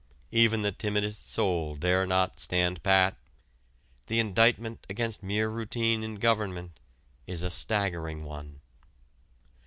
[0.31, 3.15] Even the timidest soul dare not "stand pat."
[4.07, 6.79] The indictment against mere routine in government
[7.27, 8.61] is a staggering one.